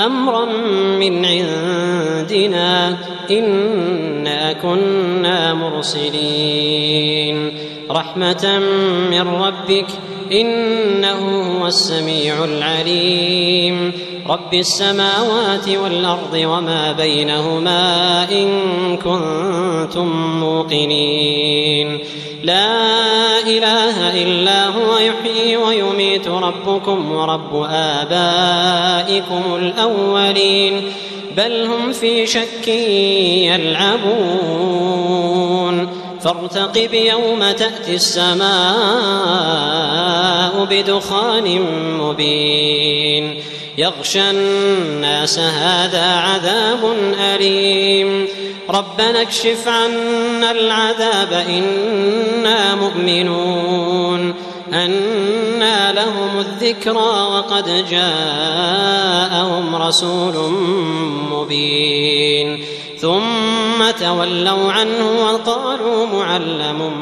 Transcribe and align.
أمرا 0.00 0.44
من 0.98 1.24
عندنا 1.24 2.96
إنا 3.30 4.52
كنا 4.52 5.54
مرسلين. 5.54 7.52
رحمة 7.90 8.58
من 9.10 9.28
ربك 9.28 9.86
إنه 10.32 11.58
هو 11.60 11.66
السميع 11.66 12.44
العليم. 12.44 13.92
رب 14.28 14.54
السماوات 14.54 15.68
والأرض 15.68 16.34
وما 16.34 16.92
بينهما 16.92 18.24
إن 18.32 18.48
كنتم 18.96 20.40
موقنين. 20.40 21.98
لا 22.42 23.38
إله 23.46 24.22
إلا 24.22 24.66
هو 24.66 24.98
يحيي 24.98 25.56
ويميت 25.56 26.28
ربكم 26.28 27.12
ورب 27.12 27.66
آبائكم 27.70 29.42
الأولين. 29.56 30.82
بل 31.36 31.66
هم 31.66 31.92
في 31.92 32.26
شك 32.26 32.68
يلعبون. 33.48 34.86
فارتقب 36.20 36.94
يوم 36.94 37.50
تأتي 37.50 37.94
السماء 37.94 38.46
بدخان 40.70 41.60
مبين. 42.00 43.34
يغشى 43.78 44.30
الناس 44.30 45.38
هذا 45.38 46.04
عذاب 46.04 46.96
أليم. 47.34 48.28
ربنا 48.70 49.22
اكشف 49.22 49.68
عنا 49.68 50.50
العذاب 50.50 51.32
إنا 51.48 52.74
مؤمنون. 52.74 54.34
أنى 54.72 55.92
لهم 55.92 56.38
الذكرى 56.38 57.28
وقد 57.32 57.86
جاءهم 57.90 59.76
رسول 59.76 60.52
مبين. 61.32 62.64
ثم 63.00 63.90
تولوا 64.00 64.72
عنه 64.72 65.10
وقالوا 65.20 66.06
معلم 66.06 66.92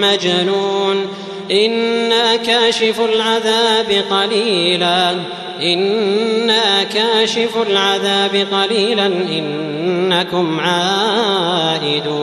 مجنون. 0.00 1.06
إنا 1.50 2.36
كاشف 2.36 3.00
العذاب 3.00 4.04
قليلا 4.10 5.14
إنا 5.62 6.82
كاشف 6.82 7.56
العذاب 7.70 8.46
قليلا 8.52 9.06
إنكم 9.06 10.60
عائدون 10.60 12.18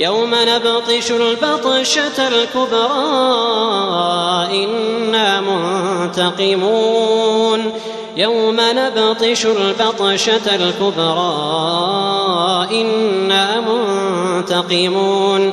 يوم 0.00 0.30
نبطش 0.34 1.10
البطشة 1.10 2.28
الكبرى 2.28 2.88
إنا 4.64 5.40
منتقمون 6.10 7.72
يوم 8.16 8.56
نبطش 8.60 9.46
البطشة 9.46 10.54
الكبرى 10.56 11.26
إنا 12.80 13.60
منتقمون 13.60 15.52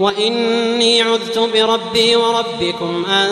وإني 0.00 1.02
عذت 1.02 1.38
بربي 1.38 2.16
وربكم 2.16 3.04
أن 3.04 3.28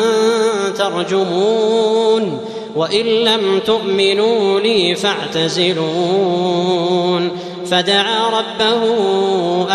ترجمون 0.75 2.41
وإن 2.77 3.07
لم 3.07 3.61
تؤمنوا 3.67 4.61
لي 4.61 4.95
فاعتزلون 4.95 6.25
فدعا 7.71 8.29
ربه 8.29 8.83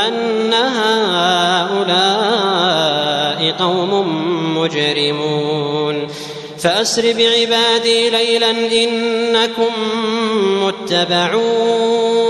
أن 0.08 0.54
هؤلاء 0.54 2.10
قوم 3.60 4.08
مجرمون 4.58 6.08
فأسر 6.60 7.02
بعبادي 7.02 8.10
ليلا 8.10 8.52
إنكم 8.52 9.72
متبعون 10.64 12.30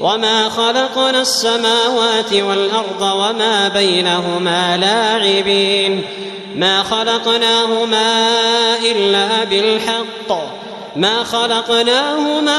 وما 0.00 0.48
خلقنا 0.48 1.20
السماوات 1.20 2.32
والارض 2.32 3.02
وما 3.02 3.68
بينهما 3.68 4.76
لاعبين 4.76 6.02
ما 6.56 6.82
خلقناهما 6.82 8.36
الا 8.78 9.44
بالحق 9.44 10.60
ما 10.96 11.24
خلقناهما 11.24 12.58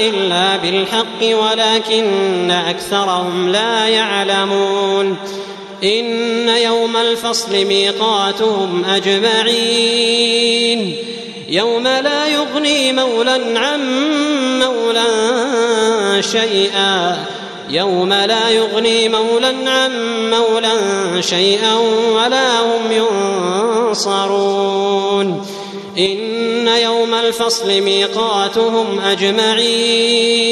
إلا 0.00 0.56
بالحق 0.56 1.22
ولكن 1.22 2.50
أكثرهم 2.50 3.48
لا 3.48 3.88
يعلمون 3.88 5.16
إن 5.84 6.48
يوم 6.48 6.96
الفصل 6.96 7.64
ميقاتهم 7.64 8.84
أجمعين 8.84 10.24
يوم 11.48 11.88
لا 11.88 12.26
يغني 12.26 12.92
مولى 12.92 13.40
عن 13.56 13.80
مولى 14.84 16.22
شيئا. 16.22 17.16
يوم 17.70 18.12
لا 18.12 18.48
يغني 18.48 19.08
مولى 19.08 19.54
عن 19.66 19.90
مولى 20.30 21.22
شيئا 21.22 21.74
ولا 22.12 22.60
هم 22.60 22.92
ينصرون. 23.90 25.46
إن 25.98 26.68
يوم 26.68 27.14
الفصل 27.14 27.80
ميقاتهم 27.80 29.00
أجمعين. 29.00 30.46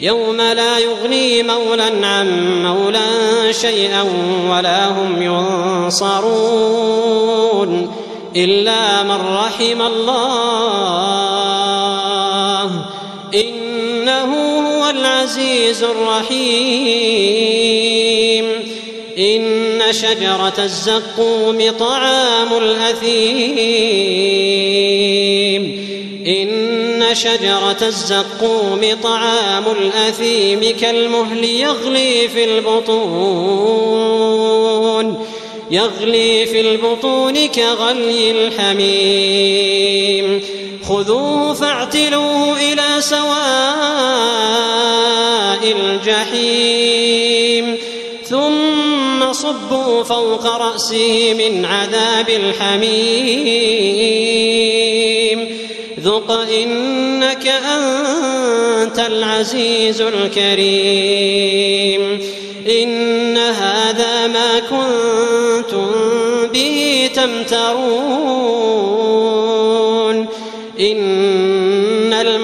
يوم 0.00 0.36
لا 0.36 0.78
يغني 0.78 1.42
مولى 1.42 1.92
عن 2.02 2.62
مولى 2.62 3.52
شيئا 3.52 4.02
ولا 4.50 4.88
هم 4.88 5.22
ينصرون. 5.22 6.28
إلا 8.36 9.02
من 9.02 9.20
رحم 9.36 9.82
الله 9.82 11.17
إنه 13.34 14.58
هو 14.68 14.90
العزيز 14.90 15.84
الرحيم. 15.84 16.38
إن 19.18 19.82
شجرة 19.90 20.54
الزقوم 20.58 21.72
طعام 21.78 22.58
الأثيم. 22.58 23.08
إن 26.26 27.04
شجرة 27.12 27.76
الزقوم 27.82 28.80
طعام 29.02 29.64
الأثيم 29.82 30.76
كالمهل 30.80 31.44
يغلي 31.44 32.28
في 32.28 32.44
البطون. 32.44 33.88
يغلي 35.70 36.46
في 36.46 36.60
البطون 36.60 37.46
كغلي 37.46 38.30
الحميم. 38.30 40.40
خذوه 40.88 41.54
فاعتلوه 41.54 42.56
إلى 42.72 43.00
سواء 43.00 43.28
الجحيم. 45.80 47.76
ثم 48.24 49.32
صبوا 49.32 50.02
فوق 50.02 50.46
رأسه 50.46 51.34
من 51.38 51.64
عذاب 51.64 52.28
الحميم. 52.28 52.88
ذق 56.00 56.30
إنك 56.30 57.46
أنت 57.46 58.98
العزيز 58.98 60.00
الكريم. 60.00 61.28
إن 62.82 63.38
هذا 63.38 64.26
ما 64.26 64.58
كنتم 64.58 65.90
به 66.52 67.10
تمترون. 67.14 68.77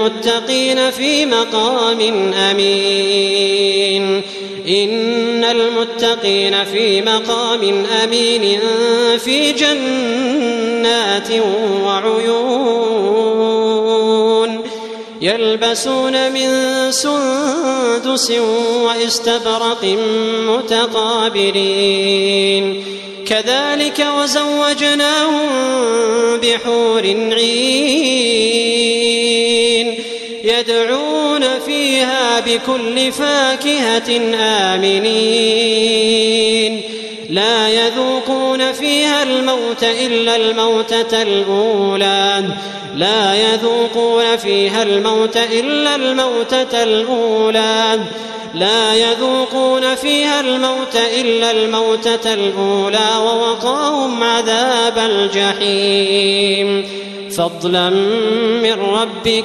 إن 0.05 0.11
المتقين 0.11 0.91
في 0.91 1.27
مقام 1.27 2.01
أمين. 2.35 4.23
إن 4.69 5.45
المتقين 5.45 6.65
في 6.65 7.03
مقام 7.03 7.85
أمين 8.05 8.61
في 9.19 9.53
جنات 9.53 11.29
وعيون. 11.85 13.15
يلبسون 15.23 16.33
من 16.33 16.49
سندس 16.93 18.33
واستبرق 18.85 19.85
متقابلين. 20.49 22.85
كذلك 23.27 24.07
وزوجناهم 24.19 25.49
بحور 26.43 27.03
عين. 27.33 29.24
يدعون 30.69 31.44
فيها 31.66 32.40
بكل 32.40 33.12
فاكهة 33.12 34.20
آمنين. 34.75 35.93
لا 37.31 37.69
يذوقون 37.69 38.72
فيها 38.72 39.22
الموت 39.22 39.84
إلا 39.84 40.37
الموتة 40.37 41.22
الأولى. 41.22 42.44
لا 42.96 43.34
يذوقون 43.34 44.37
فيها 44.37 44.82
الموت 44.82 45.37
إلا 45.37 45.96
الموتة 45.96 46.82
الأولى. 46.82 48.00
لا 48.55 48.94
يذوقون 48.94 49.94
فيها 49.94 50.40
الموت 50.40 50.96
إلا 51.20 51.50
الموتة 51.50 52.34
الأولى 52.34 53.08
ووقاهم 53.19 54.22
عذاب 54.22 54.99
الجحيم. 54.99 56.84
فضلا 57.31 57.90
من 58.62 58.72
ربك 58.72 59.44